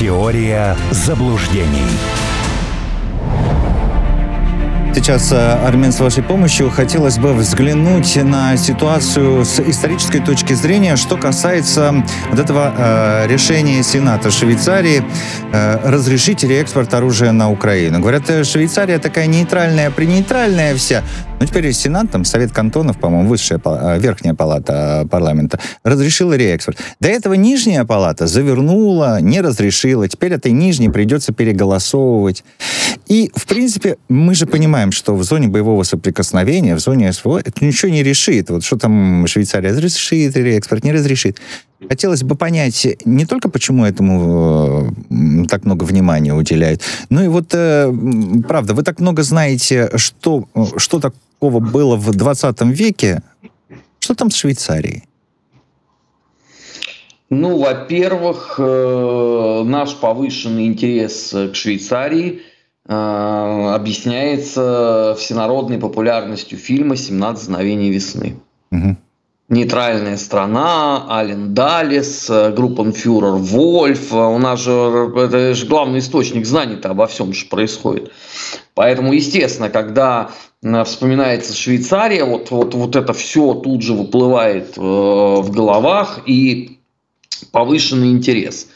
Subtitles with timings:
[0.00, 1.84] Теория заблуждений.
[4.94, 10.96] Сейчас, э, Армен, с вашей помощью хотелось бы взглянуть на ситуацию с исторической точки зрения,
[10.96, 15.04] что касается вот этого э, решения Сената Швейцарии
[15.52, 18.00] э, разрешить реэкспорт оружия на Украину.
[18.00, 21.02] Говорят, э, Швейцария такая нейтральная, принейтральная вся.
[21.40, 26.78] Но теперь Сенат, там, Совет кантонов, по-моему, высшая, э, верхняя палата парламента, разрешила реэкспорт.
[27.00, 30.06] До этого нижняя палата завернула, не разрешила.
[30.06, 32.44] Теперь этой нижней придется переголосовывать.
[33.08, 37.64] И, в принципе, мы же понимаем, что в зоне боевого соприкосновения, в зоне СВО, это
[37.64, 38.50] ничего не решит.
[38.50, 41.38] Вот что там Швейцария разрешит или экспорт не разрешит.
[41.88, 47.54] Хотелось бы понять не только, почему этому э, так много внимания уделяют, но и вот,
[47.54, 47.90] э,
[48.46, 51.00] правда, вы так много знаете, что, что
[51.40, 53.22] такого было в 20 веке.
[53.98, 55.04] Что там с Швейцарией?
[57.30, 62.42] Ну, во-первых, э, наш повышенный интерес к Швейцарии–
[62.92, 68.34] Э, объясняется всенародной популярностью фильма «17 мгновений весны».
[68.72, 68.96] Угу.
[69.48, 74.12] Нейтральная страна, Ален Далис, э, группенфюрер Вольф.
[74.12, 74.72] У нас же
[75.16, 78.10] это же главный источник знаний-то обо всем, что происходит.
[78.74, 80.30] Поэтому, естественно, когда
[80.84, 86.78] вспоминается Швейцария, вот, вот, вот это все тут же выплывает э, в головах и
[87.52, 88.68] повышенный интерес.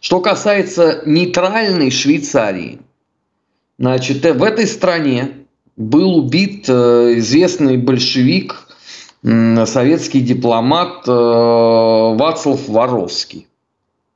[0.00, 2.80] Что касается нейтральной Швейцарии–
[3.80, 5.46] Значит, э, в этой стране
[5.76, 8.68] был убит э, известный большевик,
[9.22, 13.46] советский дипломат э, Вацлав Воровский.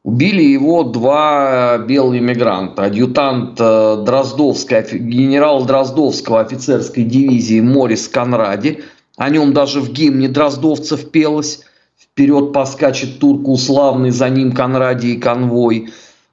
[0.04, 2.84] Убили его два белых иммигранта.
[2.84, 8.84] Адъютант Дроздовской, генерал Дроздовского офицерской дивизии Морис Конради.
[9.16, 11.62] О нем даже в гимне Дроздовцев пелось.
[11.98, 15.88] Вперед поскачет турку славный, за ним Конради и конвой.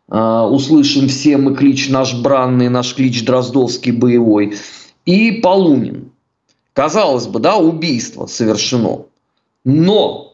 [0.09, 4.57] А, услышим все мы клич наш бранный, наш клич Дроздовский боевой.
[5.05, 6.11] И Полунин.
[6.73, 9.05] Казалось бы, да, убийство совершено.
[9.63, 10.33] Но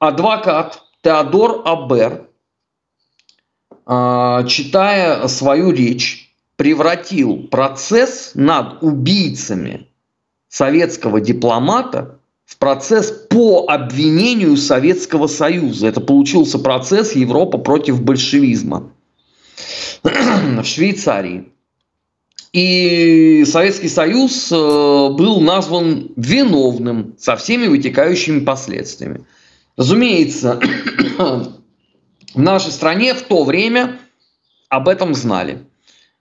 [0.00, 2.28] адвокат Теодор Абер,
[3.86, 9.88] а, читая свою речь, превратил процесс над убийцами
[10.50, 15.86] советского дипломата в процесс по обвинению Советского Союза.
[15.86, 18.92] Это получился процесс Европа против большевизма
[20.02, 21.48] в Швейцарии.
[22.52, 29.24] И Советский Союз э, был назван виновным со всеми вытекающими последствиями.
[29.78, 30.60] Разумеется,
[31.18, 33.98] в нашей стране в то время
[34.68, 35.64] об этом знали.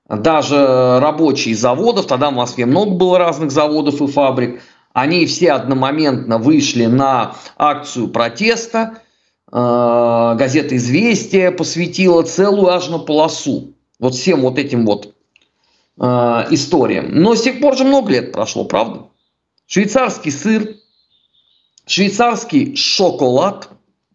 [0.08, 4.62] Даже рабочие заводов, тогда в Москве много было разных заводов и фабрик–
[4.98, 9.04] они все одномоментно вышли на акцию протеста.
[9.52, 15.14] Э, газета «Известия» посвятила целую аж на полосу вот всем вот этим вот
[16.00, 16.04] э,
[16.50, 17.12] историям.
[17.12, 19.04] Но с тех пор же много лет прошло, правда?
[19.68, 20.78] Швейцарский сыр,
[21.88, 23.70] швейцарский шоколад,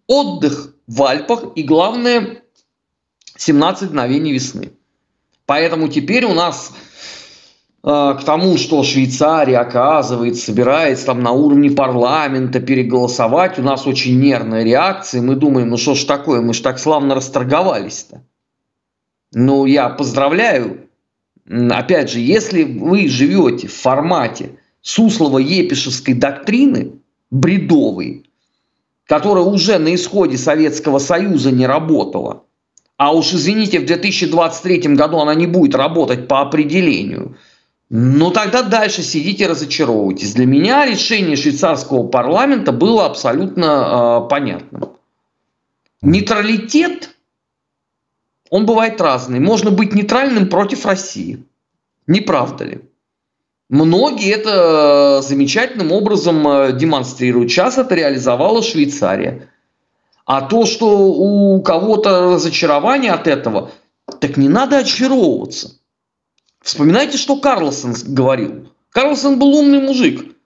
[0.07, 2.43] отдых в Альпах и, главное,
[3.37, 4.73] 17 мгновений весны.
[5.47, 6.73] Поэтому теперь у нас
[7.85, 14.21] Э, к тому, что Швейцария, оказывается, собирается там на уровне парламента переголосовать, у нас очень
[14.21, 18.25] нервная реакция, мы думаем, ну что ж такое, мы ж так славно расторговались-то.
[19.35, 20.89] Ну, я поздравляю.
[21.49, 27.01] Опять же, если вы живете в формате Суслова-Епишевской доктрины,
[27.33, 28.31] бредовой,
[29.07, 32.45] которая уже на исходе Советского Союза не работала,
[32.97, 37.37] а уж, извините, в 2023 году она не будет работать по определению–
[37.95, 40.33] ну тогда дальше сидите разочаровывайтесь.
[40.33, 44.97] Для меня решение швейцарского парламента было абсолютно э, понятным.
[46.01, 47.15] Нейтралитет,
[48.49, 49.41] он бывает разный.
[49.41, 51.45] Можно быть нейтральным против России.
[52.07, 52.81] Не правда ли?
[53.73, 57.51] Многие это замечательным образом э, демонстрируют.
[57.51, 59.49] Сейчас это реализовала Швейцария.
[60.27, 63.71] А то, что у кого-то разочарование от этого,
[64.21, 65.79] так не надо очаровываться.
[66.61, 68.69] Вспоминайте, что Карлсон говорил.
[68.91, 70.37] Карлсон был умный мужик.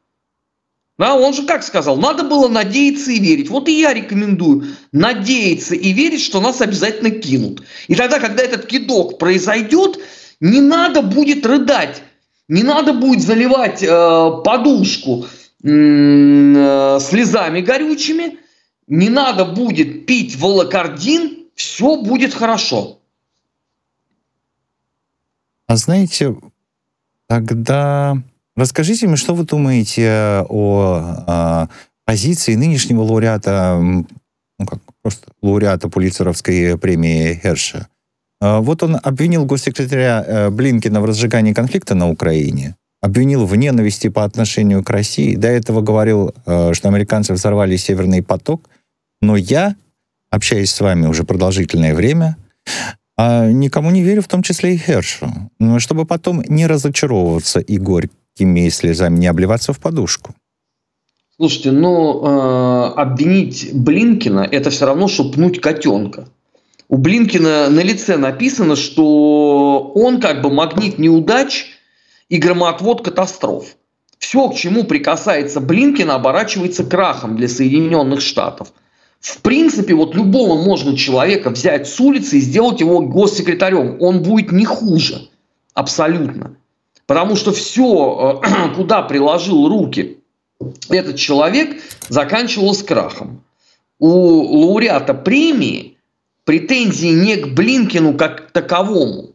[0.96, 3.50] Да, он же как сказал, надо было надеяться и верить.
[3.50, 7.64] Вот и я рекомендую надеяться и верить, что нас обязательно кинут.
[7.88, 9.99] И тогда, когда этот кидок произойдет,
[10.38, 12.02] не надо будет рыдать,
[12.48, 15.26] не надо будет заливать э, подушку
[15.62, 18.38] э, слезами горючими,
[18.87, 23.00] не надо будет пить волокордин, все будет хорошо.
[25.66, 26.37] А знаете,
[27.26, 28.16] тогда
[28.54, 31.69] расскажите мне, что вы думаете о, о
[32.04, 33.81] позиции нынешнего лауреата
[34.58, 37.88] ну, как, просто лауреата Пулицеровской премии Херша.
[38.60, 44.82] Вот он обвинил госсекретаря Блинкина в разжигании конфликта на Украине, обвинил в ненависти по отношению
[44.82, 45.37] к России.
[45.37, 48.69] До этого говорил, что американцы взорвали Северный поток.
[49.20, 49.75] Но я,
[50.31, 52.37] общаясь с вами уже продолжительное время,
[53.16, 55.31] а никому не верю, в том числе и Хершу.
[55.78, 60.34] Чтобы потом не разочаровываться и горькими слезами не обливаться в подушку.
[61.37, 66.28] Слушайте, ну, э, обвинить Блинкина– это все равно, что пнуть котенка.
[66.88, 71.67] У Блинкина на лице написано, что он как бы магнит неудач
[72.29, 73.77] и громоотвод катастроф.
[74.19, 78.73] Все, к чему прикасается Блинкин, оборачивается крахом для Соединенных Штатов.
[79.21, 83.97] В принципе, вот любого можно человека взять с улицы и сделать его госсекретарем.
[84.00, 85.29] Он будет не хуже.
[85.75, 86.56] Абсолютно.
[87.06, 90.19] Потому что все, э, куда приложил руки
[90.89, 93.43] этот человек заканчивалось крахом.
[93.99, 95.95] У лауреата премии
[96.46, 99.34] претензии не к Блинкину как таковому,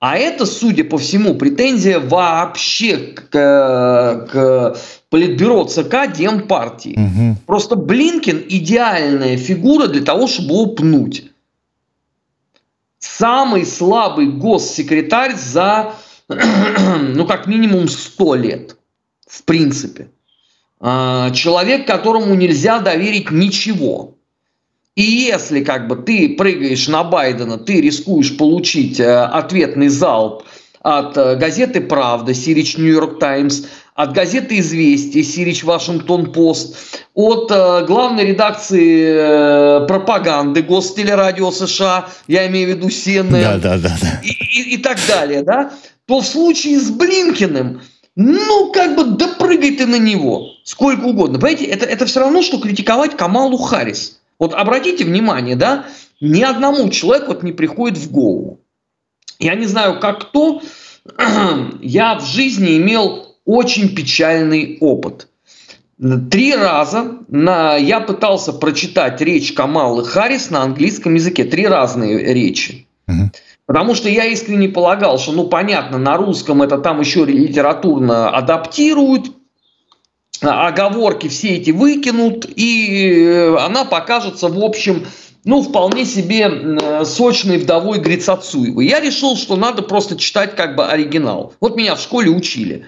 [0.00, 4.76] а это, судя по всему, претензия вообще к, к
[5.10, 6.96] политбюро ЦК Демпартии.
[6.96, 7.36] Угу.
[7.46, 11.24] Просто Блинкин идеальная фигура для того, чтобы его пнуть.
[12.98, 15.94] Самый слабый госсекретарь за,
[16.28, 18.76] ну, как минимум 100 лет,
[19.26, 20.10] в принципе.
[20.80, 24.17] А, человек, которому нельзя доверить ничего.
[24.98, 30.42] И если как бы ты прыгаешь на Байдена, ты рискуешь получить э, ответный залп
[30.82, 33.62] от э, газеты «Правда», Сирич Нью-Йорк Таймс,
[33.94, 36.74] от газеты «Известия», Сирич Вашингтон Пост,
[37.14, 43.96] от э, главной редакции пропаганды Гостелерадио США, я имею в виду CNN, да, да, да,
[44.02, 44.20] да.
[44.24, 45.70] И, и, и так далее, да,
[46.06, 47.82] то в случае с Блинкиным–
[48.20, 51.38] ну, как бы допрыгай ты на него сколько угодно.
[51.38, 54.18] Понимаете, это, это все равно, что критиковать Камалу Харрис.
[54.38, 55.86] Вот обратите внимание, да,
[56.20, 58.60] ни одному человеку вот не приходит в голову.
[59.38, 60.62] Я не знаю, как кто,
[61.80, 65.28] я в жизни имел очень печальный опыт.
[66.30, 71.44] Три раза на, я пытался прочитать речь Камалы Харрис на английском языке.
[71.44, 72.86] Три разные речи.
[73.66, 79.30] Потому что я искренне полагал, что, ну, понятно, на русском это там еще литературно адаптируют,
[80.40, 85.06] оговорки все эти выкинут, и э, она покажется, в общем,
[85.44, 88.86] ну, вполне себе сочной вдовой Грицацуевой.
[88.86, 91.54] Я решил, что надо просто читать как бы оригинал.
[91.60, 92.86] Вот меня в школе учили.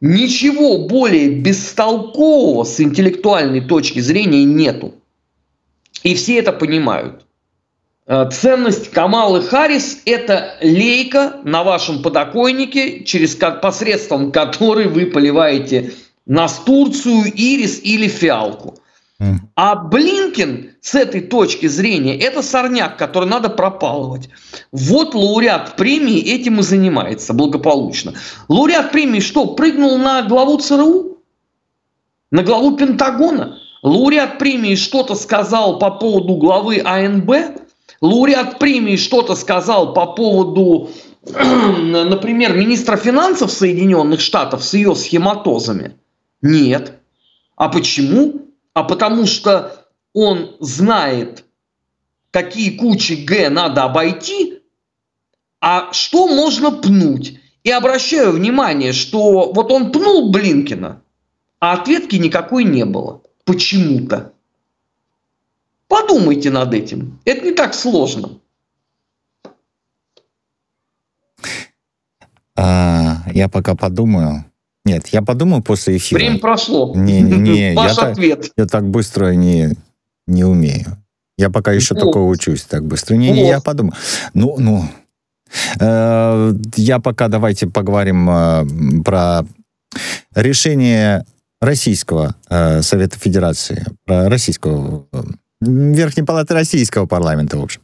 [0.00, 4.94] Ничего более бестолкового с интеллектуальной точки зрения нету.
[6.02, 7.24] И все это понимают.
[8.06, 15.92] Э, ценность Камалы Харрис– это лейка на вашем подоконнике, через посредством которой вы поливаете
[16.26, 18.78] настурцию, ирис или фиалку.
[19.54, 24.28] А Блинкин с этой точки зрения– это сорняк, который надо пропалывать.
[24.72, 28.14] Вот лауреат премии этим и занимается благополучно.
[28.48, 31.18] Лауреат премии что, прыгнул на главу ЦРУ?
[32.32, 33.60] На главу Пентагона?
[33.84, 37.62] Лауреат премии что-то сказал по поводу главы АНБ?
[38.02, 40.90] Лауреат премии что-то сказал по поводу,
[41.24, 45.96] например, министра финансов Соединенных Штатов с ее схематозами?
[46.42, 46.98] Нет.
[47.56, 48.48] А почему?
[48.74, 51.44] А потому что он знает,
[52.30, 54.60] какие кучи Г надо обойти,
[55.60, 57.38] а что можно пнуть.
[57.62, 61.00] И обращаю внимание, что вот он пнул Блинкина,
[61.60, 63.22] а ответки никакой не было.
[63.44, 64.31] Почему-то.
[65.92, 67.20] Подумайте над этим.
[67.26, 68.38] Это не так сложно.
[72.56, 74.46] А, я пока подумаю.
[74.86, 76.18] Нет, я подумаю после эфира.
[76.18, 76.94] Время прошло.
[76.96, 77.74] Не, не.
[77.76, 78.40] Ваш я ответ.
[78.40, 79.76] Так, я так быстро не,
[80.26, 80.96] не умею.
[81.36, 82.00] Я пока еще вот.
[82.00, 83.16] только учусь так быстро.
[83.16, 83.94] Не, не, я подумаю.
[84.32, 84.84] Ну, ну.
[85.78, 89.44] Э, я пока давайте поговорим э, про
[90.34, 91.26] решение
[91.60, 95.06] Российского э, Совета Федерации, про российского
[95.62, 97.80] Верхней Палаты Российского парламента, в общем.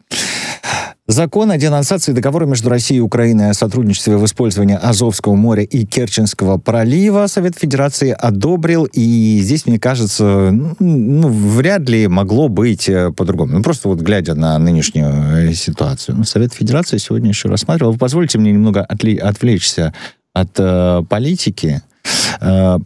[1.10, 5.86] Закон о денонсации договора между Россией и Украиной о сотрудничестве в использовании Азовского моря и
[5.86, 13.10] Керченского пролива Совет Федерации одобрил, и здесь, мне кажется, ну, вряд ли могло быть э,
[13.10, 13.54] по-другому.
[13.54, 16.14] Ну, просто вот глядя на нынешнюю э, ситуацию.
[16.14, 17.92] Ну, Совет Федерации сегодня еще рассматривал.
[17.92, 19.94] Вы позвольте мне немного отвлечься
[20.34, 21.80] от э, политики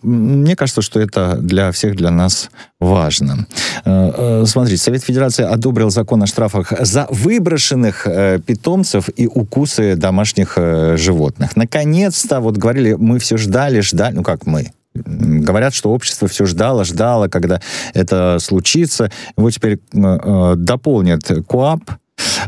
[0.03, 2.51] мне кажется, что это для всех, для нас
[2.81, 3.47] важно.
[3.85, 8.07] Э, э, смотрите, Совет Федерации одобрил закон о штрафах за выброшенных
[8.47, 10.57] питомцев и укусы домашних
[10.97, 11.57] животных.
[11.57, 16.85] Наконец-то, вот говорили, мы все ждали, ждали, ну как мы, Говорят, что общество все ждало,
[16.85, 17.61] ждало, когда
[17.95, 19.11] это случится.
[19.39, 21.93] Его теперь э, дополнят КОАП,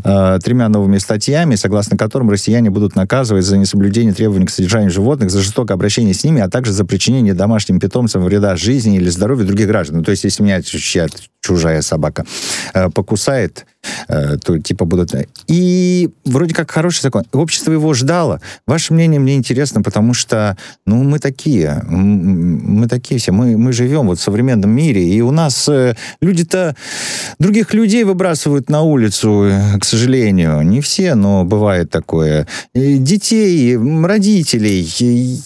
[0.03, 5.31] э, тремя новыми статьями, согласно которым россияне будут наказывать за несоблюдение требований к содержанию животных,
[5.31, 9.47] за жестокое обращение с ними, а также за причинение домашним питомцам вреда жизни или здоровью
[9.47, 9.99] других граждан.
[9.99, 11.09] Ну, то есть, если меня чья
[11.41, 12.25] чужая собака
[12.73, 13.67] э, покусает,
[14.09, 15.15] то типа будут...
[15.47, 17.25] И вроде как хороший закон.
[17.33, 18.41] Общество его ждало.
[18.67, 21.83] Ваше мнение мне интересно, потому что, ну, мы такие.
[21.89, 23.33] Мы такие все.
[23.33, 26.75] Мы, мы живем вот в современном мире, и у нас э, люди-то
[27.39, 30.63] других людей выбрасывают на улицу, э, к сожалению.
[30.63, 32.47] Не все, но бывает такое.
[32.75, 34.89] Детей, родителей,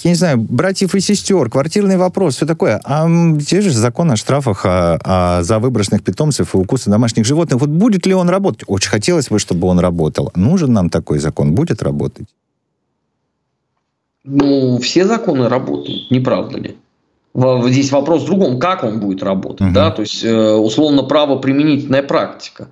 [0.02, 2.80] я не знаю, братьев и сестер, квартирный вопрос, все такое.
[2.84, 3.08] А
[3.46, 7.60] те же закон о штрафах а, а за выброшенных питомцев и укусы домашних животных.
[7.60, 8.64] Вот будет ли он он работать.
[8.66, 10.30] Очень хотелось бы, чтобы он работал.
[10.34, 11.54] Нужен нам такой закон?
[11.54, 12.28] Будет работать?
[14.24, 16.76] Ну, все законы работают, не правда ли?
[17.34, 19.74] Здесь вопрос в другом, как он будет работать, угу.
[19.74, 22.68] да, то есть э, условно правоприменительная практика.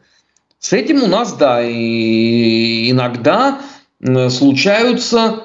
[0.59, 3.61] С этим у нас, да, и иногда
[4.29, 5.45] случаются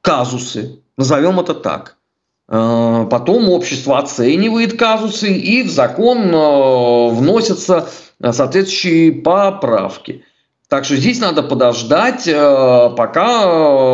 [0.00, 1.96] казусы, назовем это так.
[2.48, 7.88] Э, потом общество оценивает казусы и в закон э, вносятся
[8.30, 10.24] соответствующие поправки.
[10.68, 13.46] Так что здесь надо подождать, э, пока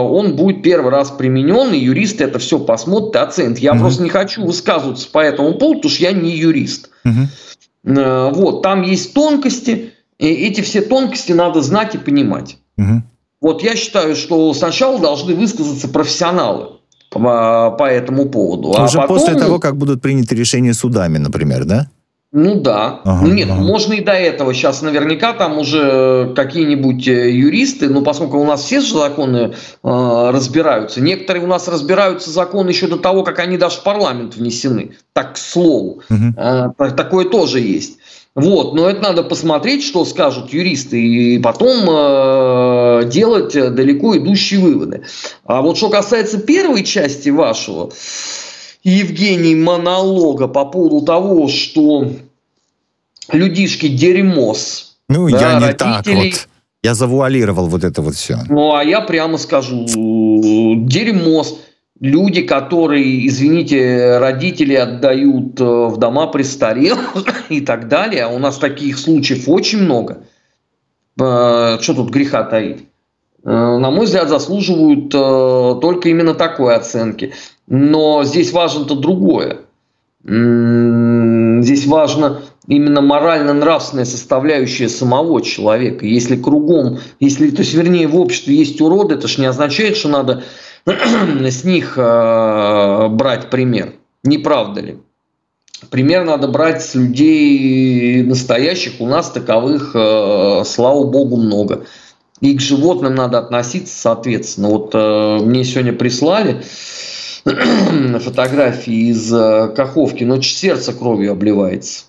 [0.02, 3.58] он будет первый раз применен, и юристы это все посмотрят и оценят.
[3.58, 3.80] Я угу.
[3.80, 6.90] просто не хочу высказываться по этому поводу, потому что я не юрист.
[7.04, 7.94] Угу.
[8.32, 12.58] Вот, там есть тонкости, и эти все тонкости надо знать и понимать.
[12.76, 13.02] Угу.
[13.40, 16.78] Вот я считаю, что сначала должны высказаться профессионалы
[17.10, 18.68] по, по этому поводу.
[18.68, 19.18] Уже а потом...
[19.18, 21.88] после того, как будут приняты решения судами, например, да?
[22.30, 23.00] Ну да.
[23.04, 23.60] Ага, ну нет, ага.
[23.62, 24.52] можно и до этого.
[24.52, 30.30] Сейчас наверняка там уже какие-нибудь э, юристы, ну поскольку у нас все же законы э,
[30.30, 31.00] разбираются.
[31.00, 34.96] Некоторые у нас разбираются законы еще до того, как они даже в парламент внесены.
[35.14, 36.02] Так, к слову.
[36.10, 36.34] Угу.
[36.36, 37.98] Э, такое тоже есть.
[38.34, 45.02] Вот, но это надо посмотреть, что скажут юристы, и потом э, делать далеко идущие выводы.
[45.44, 47.90] А вот что касается первой части вашего,
[48.82, 52.10] Евгений монолога по поводу того, что
[53.32, 54.96] людишки дерьмос.
[55.08, 56.48] Ну, да, я не так вот.
[56.82, 58.38] Я завуалировал вот это вот все.
[58.48, 61.58] Ну, а я прямо скажу, дерьмос.
[62.00, 68.22] Люди, которые, извините, родители отдают э, в дома престарелых и так далее.
[68.22, 70.22] А у нас таких случаев очень много.
[71.20, 72.84] Э, что тут греха таить?
[73.44, 77.32] Э, на мой взгляд, заслуживают только именно такой оценки.
[77.66, 79.60] Но здесь важно-то другое.
[80.24, 86.06] Здесь важно именно морально-нравственная составляющая самого человека.
[86.06, 90.08] Если кругом, если, то есть, вернее, в обществе есть уроды, это же не означает, что
[90.08, 90.44] надо
[90.86, 93.94] с них э, брать пример.
[94.22, 94.98] Не правда ли?
[95.90, 99.00] Пример надо брать с людей настоящих.
[99.00, 101.86] У нас таковых, э, слава богу, много.
[102.40, 104.68] И к животным надо относиться соответственно.
[104.68, 106.62] Вот э, мне сегодня прислали
[108.20, 112.04] фотографии из э, Каховки, но сердце кровью обливается.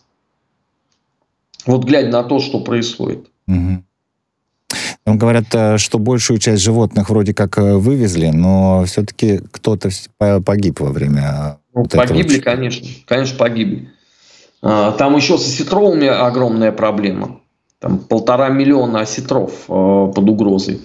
[1.66, 3.28] Вот глядя на то, что происходит.
[3.48, 3.84] Угу.
[5.06, 9.90] Говорят, э, что большую часть животных вроде как э, вывезли, но все-таки кто-то
[10.46, 11.60] погиб во время...
[11.74, 12.54] Ну, вот погибли, этого.
[12.54, 12.88] конечно.
[13.06, 13.90] Конечно, погибли.
[14.62, 17.39] А, там еще с осетровыми огромная проблема.
[17.80, 20.82] Там полтора миллиона осетров под угрозой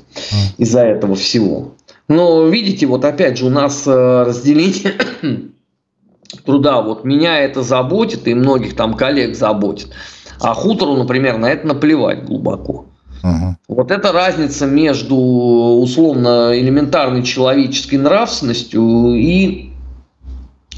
[0.59, 1.75] из-за этого всего.
[2.09, 4.95] Но видите, вот опять же у нас э, разделение
[6.45, 9.91] труда, вот меня это заботит и многих там коллег заботит,
[10.41, 12.87] а хутору, например, на это наплевать глубоко.
[13.23, 13.57] Угу.
[13.69, 19.71] Вот эта разница между условно элементарной человеческой нравственностью и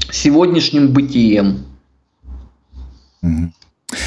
[0.09, 1.65] сегодняшним бытием.
[3.21, 3.51] Угу.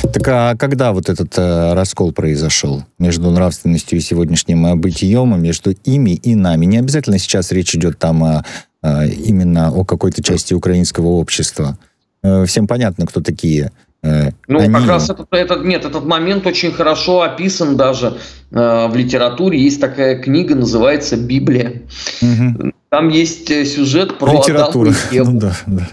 [0.02, 5.72] Так а когда вот этот э, раскол произошел между нравственностью и сегодняшним э, бытием, между
[5.84, 6.66] ими и нами?
[6.66, 8.42] Не обязательно сейчас речь идет там э,
[8.82, 11.78] э, именно о какой-то части украинского общества.
[12.22, 13.72] Э, всем понятно, кто такие.
[14.02, 14.72] Э, ну, они...
[14.72, 18.18] как раз этот, этот, нет, этот момент очень хорошо описан даже
[18.50, 19.62] э, в литературе.
[19.62, 21.82] Есть такая книга, называется «Библия».
[22.22, 22.72] Угу.
[22.88, 24.90] Там есть э, сюжет про Литература.
[24.90, 25.30] Адама и Еву.
[25.30, 25.88] Ну, да, да.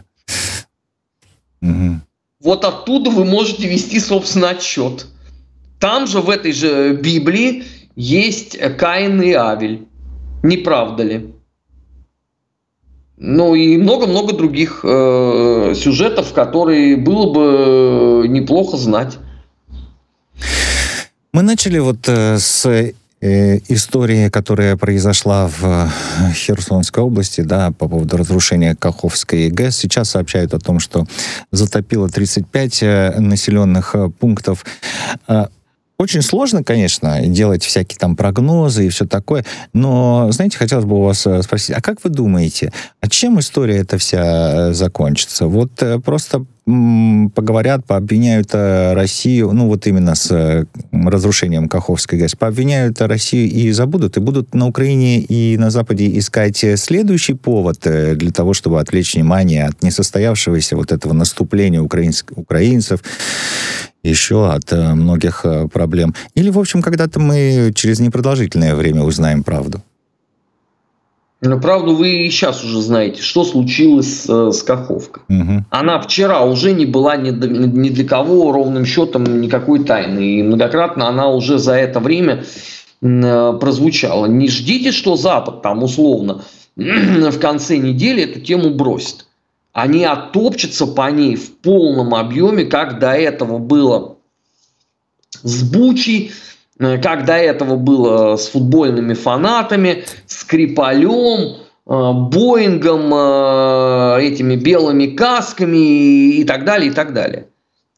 [1.62, 2.02] Угу.
[2.48, 5.08] Вот оттуда вы можете вести, собственно, отчет.
[5.82, 7.66] Там же, в этой же Библии,
[7.98, 9.86] есть Каин и Авель.
[10.44, 11.34] Не правда ли?
[13.18, 19.18] Ну и много-много других э, сюжетов, которые было бы неплохо знать.
[21.34, 25.92] Мы начали вот э, с э, истории, которая произошла в
[26.34, 29.78] Херсонской области, да, по поводу разрушения Каховской ГЭС.
[29.78, 31.06] Сейчас сообщают о том, что
[31.52, 34.66] затопило 35 э, населенных э, пунктов.
[35.98, 39.44] Очень сложно, конечно, делать всякие там прогнозы и все такое,
[39.74, 42.72] но, знаете, хотелось бы у вас э, спросить, а как вы думаете,
[43.02, 45.48] а чем история эта вся э, закончится?
[45.48, 46.46] Вот э, просто
[47.34, 54.20] поговорят, пообвиняют Россию, ну вот именно с разрушением Каховской ГЭС, пообвиняют Россию и забудут, и
[54.20, 59.82] будут на Украине и на Западе искать следующий повод для того, чтобы отвлечь внимание от
[59.82, 63.02] несостоявшегося вот этого наступления украинцев
[64.08, 66.16] еще от э, многих э, проблем.
[66.36, 69.82] Или, в общем, когда-то мы через непродолжительное время узнаем правду.
[71.42, 75.24] Ну, правду вы и сейчас уже знаете, что случилось с, э, с Каховкой.
[75.30, 75.66] Угу.
[75.70, 80.40] Она вчера уже не была ни, ни для кого ровным счетом никакой тайны.
[80.40, 82.44] И многократно она уже за это время
[83.00, 84.26] прозвучала.
[84.26, 86.42] Не ждите, что Запад там условно
[86.76, 89.28] в конце недели эту тему бросит
[89.78, 94.18] они оттопчутся по ней в полном объеме, как до этого было
[95.44, 96.32] с Бучей, э,
[96.78, 106.38] как до этого было с футбольными фанатами, с Крипалем, э, Боингом, э, этими белыми касками
[106.40, 107.48] и так далее, и так далее.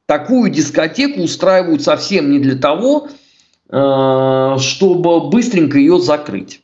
[0.06, 3.10] Такую дискотеку устраивают совсем не для того,
[3.70, 6.62] чтобы быстренько ее закрыть.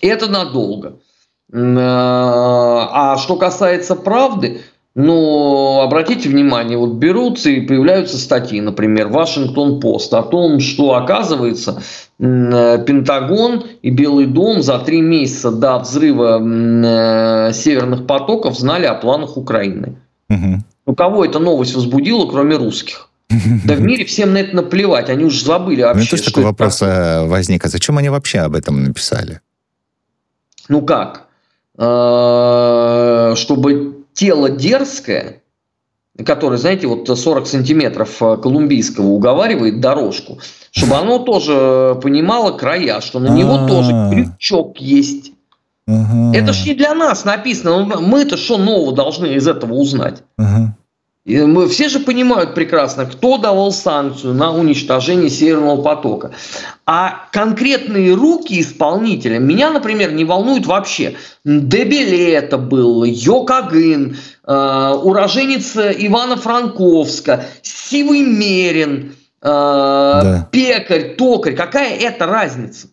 [0.00, 0.98] Это надолго.
[1.52, 4.62] Э, а что касается правды,
[4.94, 11.82] ну, обратите внимание, вот берутся и появляются статьи, например, Вашингтон-Пост о том, что, оказывается,
[12.18, 18.94] э, Пентагон и Белый дом за три месяца до взрыва э, северных потоков знали о
[18.94, 19.96] планах Украины.
[20.28, 20.62] Угу.
[20.86, 23.08] Ну, кого эта новость возбудила, кроме русских?
[23.64, 26.02] Да в мире всем на это наплевать, они уже забыли вообще.
[26.02, 27.26] Ну, тоже такой вопрос такое.
[27.26, 29.40] возник, а зачем они вообще об этом написали?
[30.68, 31.28] Ну как?
[31.78, 35.42] Э, чтобы тело дерзкое,
[36.24, 40.38] которое, знаете, вот 40 сантиметров э, колумбийского уговаривает дорожку,
[40.70, 43.68] чтобы оно тоже понимало края, что на него А-а-а.
[43.68, 45.32] тоже крючок есть.
[45.86, 47.84] Это ж не для нас написано.
[47.84, 50.22] Ну, мы-то что нового должны из этого узнать?
[51.24, 56.32] И мы все же понимают прекрасно, кто давал санкцию на уничтожение Северного потока.
[56.84, 61.14] А конкретные руки исполнителя меня, например, не волнуют вообще.
[61.44, 70.48] Дебеле это был, Йокагын, э, уроженец Ивана Франковска, Сивый Мерин, э, да.
[70.50, 71.54] Пекарь, Токарь.
[71.54, 72.88] Какая это разница?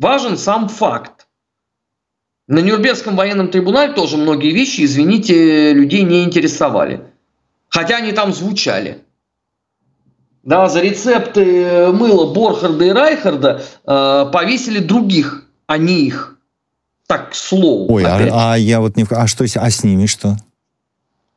[0.00, 1.28] Важен сам факт.
[2.48, 7.09] На Нюрнбергском военном трибунале тоже многие вещи, извините, людей не интересовали
[7.70, 9.02] хотя они там звучали.
[10.42, 16.38] Да, за рецепты мыла Борхарда и Райхарда э, повесили других, а не их.
[17.06, 17.92] Так, к слову.
[17.92, 19.04] Ой, а, а я вот не...
[19.10, 20.36] А что а с ними что?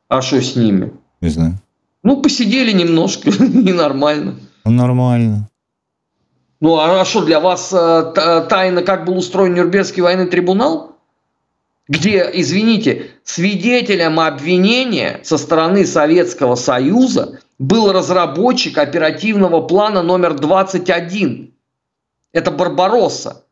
[0.08, 0.92] А что с ними?
[1.20, 1.58] Не знаю.
[2.02, 4.36] Ну, посидели немножко, ненормально.
[4.64, 5.48] Ну, нормально.
[6.60, 10.93] Ну, а что, для вас э, тайна, как был устроен Нюрнбергский военный трибунал?
[11.88, 21.52] Где, извините, свидетелем обвинения со стороны Советского Союза был разработчик оперативного плана номер 21.
[22.32, 23.44] Это Барбаросса.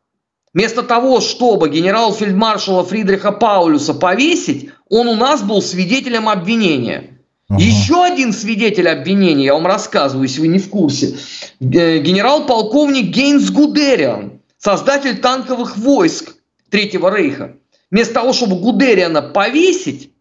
[0.53, 7.19] Вместо того, чтобы генерал-фельдмаршала Фридриха Паулюса повесить, он у нас был свидетелем обвинения.
[7.49, 7.61] Ага.
[7.61, 11.17] Еще один свидетель обвинения, я вам рассказываю, если вы не в курсе.
[11.59, 16.35] Э, генерал-полковник Гейнс Гудериан, создатель танковых войск
[16.69, 17.55] Третьего Рейха
[17.93, 20.11] вместо того, чтобы Гудериана повесить,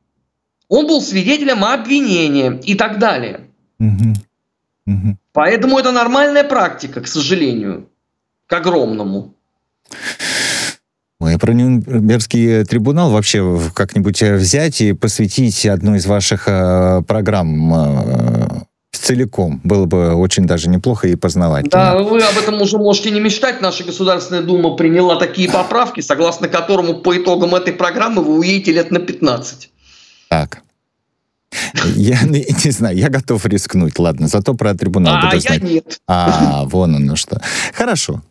[0.69, 3.49] он был свидетелем обвинения и так далее.
[3.81, 4.15] Угу.
[4.87, 5.17] Угу.
[5.33, 7.89] Поэтому это нормальная практика, к сожалению,
[8.47, 9.35] к огромному.
[11.19, 18.49] Ой, про Нюрнбергский трибунал вообще как-нибудь взять и посвятить одну из ваших э, программ э,
[19.03, 19.61] целиком.
[19.65, 21.71] Было бы очень даже неплохо и познавательно.
[21.71, 23.61] Да, вы об этом уже можете не мечтать.
[23.61, 28.91] Наша Государственная Дума приняла такие поправки, согласно которому по итогам этой программы вы уедете лет
[28.91, 29.71] на 15.
[30.29, 30.63] Так.
[31.97, 33.99] Я не, не знаю, я готов рискнуть.
[33.99, 35.63] Ладно, зато про трибунал а, буду знать.
[35.63, 36.01] А, я нет.
[36.07, 37.41] А, вон оно что.
[37.75, 38.23] Хорошо.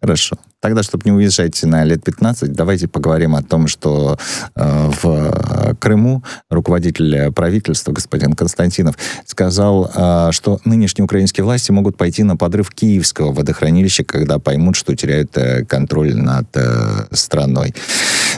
[0.00, 0.36] Хорошо.
[0.60, 4.18] Тогда, чтобы не уезжать на лет 15, давайте поговорим о том, что
[4.54, 12.24] э, в Крыму руководитель правительства, господин Константинов, сказал, э, что нынешние украинские власти могут пойти
[12.24, 17.74] на подрыв киевского водохранилища, когда поймут, что теряют э, контроль над э, страной.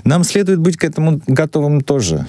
[0.04, 2.26] Нам следует быть к этому готовым тоже.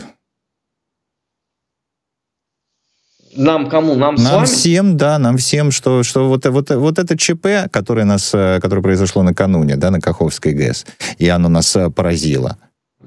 [3.35, 3.95] Нам кому?
[3.95, 4.45] Нам, нам с вами?
[4.45, 8.81] всем, да, нам всем, что, что вот, вот, вот это ЧП, которое, нас, э, которое
[8.81, 10.85] произошло накануне, да, на Каховской ГЭС,
[11.17, 12.57] и оно нас э, поразило.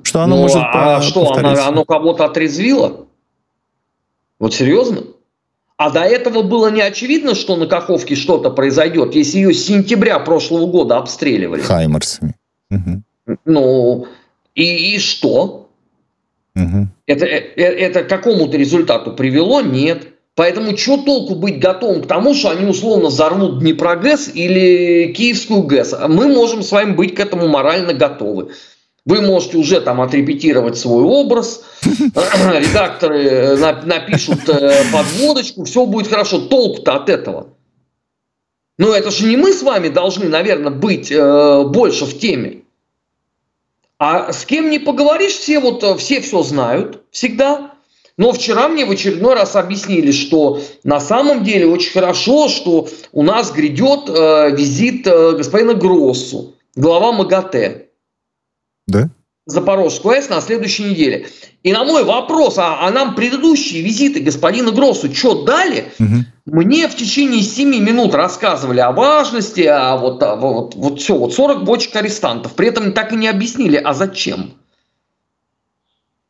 [0.02, 3.06] Что оно ну, может а по- что, оно, оно кого-то отрезвило?
[4.38, 5.04] Вот серьезно?
[5.76, 10.18] А до этого было не очевидно, что на Каховке что-то произойдет, если ее с сентября
[10.20, 11.60] прошлого года обстреливали.
[11.60, 12.36] Хаймерсами.
[12.70, 13.38] Угу.
[13.44, 14.06] Ну,
[14.54, 15.70] и, и что?
[16.54, 16.88] Угу.
[17.06, 19.60] Это, это, это к какому-то результату привело?
[19.60, 20.11] Нет.
[20.42, 25.94] Поэтому что толку быть готовым к тому, что они условно взорвут Днепрогэс или Киевскую ГЭС?
[26.08, 28.50] Мы можем с вами быть к этому морально готовы.
[29.04, 36.40] Вы можете уже там отрепетировать свой образ, редакторы э, напишут э, подводочку, все будет хорошо.
[36.40, 37.50] Толк-то от этого.
[38.78, 42.62] Но это же не мы с вами должны, наверное, быть э, больше в теме.
[43.96, 47.71] А с кем не поговоришь, все вот все все знают всегда.
[48.16, 53.22] Но вчера мне в очередной раз объяснили, что на самом деле очень хорошо, что у
[53.22, 57.86] нас грядет э, визит э, господина Гроссу, глава МАГАТЭ.
[58.86, 59.08] Да?
[59.46, 61.26] Запорожскую АЭС на следующей неделе.
[61.62, 65.92] И на мой вопрос, а, а нам предыдущие визиты господина Гроссу что дали?
[65.98, 66.14] Угу.
[66.46, 71.32] Мне в течение 7 минут рассказывали о важности, а вот, а вот, вот все, вот
[71.34, 72.54] 40 бочек арестантов.
[72.54, 74.54] При этом так и не объяснили, а зачем?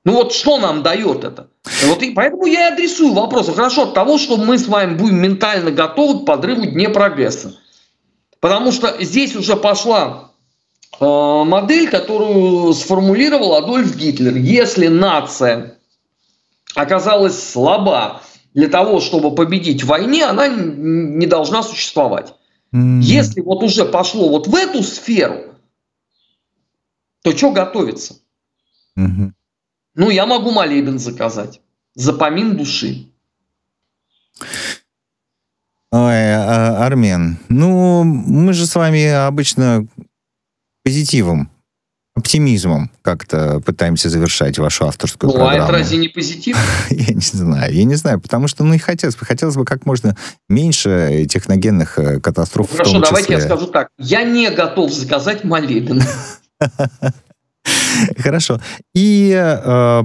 [0.05, 1.49] Ну вот что нам дает это?
[1.87, 3.49] Вот и поэтому я и адресую вопрос.
[3.55, 7.57] Хорошо от того, что мы с вами будем ментально готовы к подрыву Днепрогресса.
[8.41, 10.33] Потому что здесь уже пошла
[11.01, 14.37] Э, модель, которую сформулировал Адольф Гитлер.
[14.37, 15.79] Если нация
[16.75, 18.23] оказалась слаба
[18.55, 22.35] для того, чтобы победить в войне, она не должна существовать.
[22.75, 23.01] Mm-hmm.
[23.01, 25.55] Если вот уже пошло вот в эту сферу,
[27.23, 28.19] то что готовится?
[28.99, 29.33] Mm-hmm.
[29.94, 31.61] Ну, я могу молебен заказать.
[31.94, 33.07] За помин души.
[35.90, 39.87] Ой, а, Армен, ну, мы же с вами обычно
[40.83, 41.50] позитивом,
[42.14, 45.59] оптимизмом как-то пытаемся завершать вашу авторскую ну, программу.
[45.59, 46.57] Ну, а это разве не позитив?
[46.90, 49.85] я не знаю, я не знаю, потому что, ну, и хотелось бы, хотелось бы как
[49.85, 50.16] можно
[50.48, 53.88] меньше техногенных э, катастроф ну, Хорошо, давайте я скажу так.
[53.98, 56.02] Я не готов заказать молебен.
[58.18, 58.61] Хорошо.
[58.94, 60.02] И э,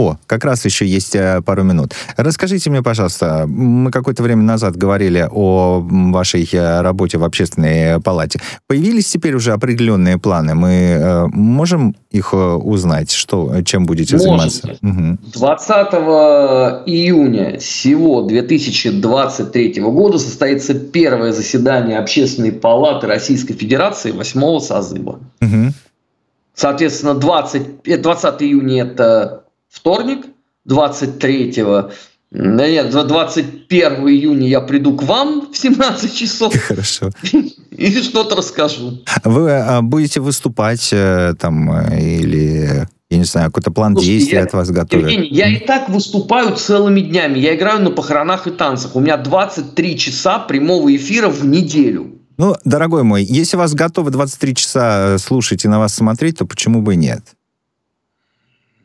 [0.00, 1.92] о, как раз еще есть э, пару минут.
[2.16, 8.40] Расскажите мне, пожалуйста, мы какое-то время назад говорили о вашей э, работе в общественной палате.
[8.66, 10.54] Появились теперь уже определенные планы?
[10.54, 14.78] Мы можем их узнать, что, чем будете Можете.
[14.78, 14.78] заниматься?
[14.82, 15.18] Угу.
[15.34, 15.76] 20
[16.86, 25.20] июня всего 2023 года состоится первое заседание Общественной палаты Российской Федерации восьмого созыва.
[25.42, 25.72] Угу.
[26.60, 30.26] Соответственно, 20, 20 июня это вторник,
[30.68, 31.90] 23-го,
[32.30, 36.54] да нет, 21 июня я приду к вам в 17 часов.
[36.68, 37.08] Хорошо.
[37.70, 38.98] И что-то расскажу.
[39.24, 44.36] Вы а, будете выступать э, там э, или я не знаю, какой-то план Слушайте, действий
[44.36, 45.10] я, от вас готовят.
[45.10, 47.38] Евгений, я и так выступаю целыми днями.
[47.38, 48.96] Я играю на похоронах и танцах.
[48.96, 52.19] У меня 23 часа прямого эфира в неделю.
[52.40, 56.80] Ну, дорогой мой, если вас готовы 23 часа слушать и на вас смотреть, то почему
[56.80, 57.20] бы нет?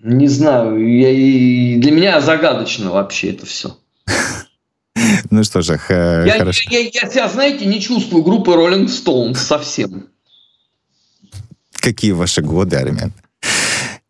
[0.04, 3.78] Не знаю, я, для меня загадочно вообще это все.
[5.30, 6.70] Ну что же, я, хорошо.
[6.70, 10.08] Я, себя, знаете, не чувствую группы Rolling Stones совсем.
[11.72, 13.14] Какие ваши годы, Армен?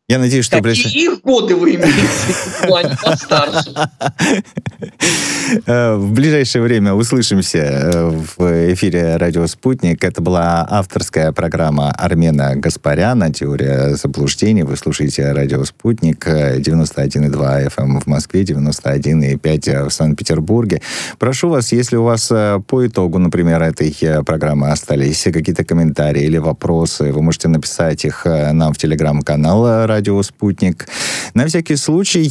[0.07, 0.61] Я надеюсь, что...
[0.61, 1.91] Какие их годы вы имеете
[2.61, 3.73] в плане постарше?
[5.65, 10.03] Э, в ближайшее время услышимся э, в эфире «Радио Спутник».
[10.03, 14.63] Это была авторская программа Армена Гаспаряна «Теория заблуждений».
[14.63, 20.81] Вы слушаете «Радио Спутник» 91,2 FM эм в Москве, 91,5 в Санкт-Петербурге.
[21.19, 26.37] Прошу вас, если у вас э, по итогу, например, этой программы остались какие-то комментарии или
[26.37, 30.87] вопросы, вы можете написать их нам в телеграм-канал «Радио Спутник».
[31.33, 32.25] На всякий случай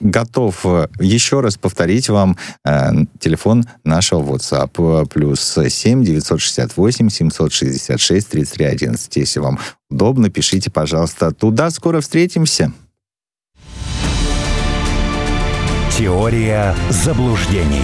[0.00, 0.64] готов
[1.00, 5.06] еще раз повторить вам э, телефон нашего WhatsApp.
[5.08, 9.16] Плюс 7 968 766 33 11.
[9.16, 9.58] Если вам
[9.90, 11.70] удобно, пишите, пожалуйста, туда.
[11.70, 12.72] Скоро встретимся.
[15.94, 17.82] Теория заблуждений.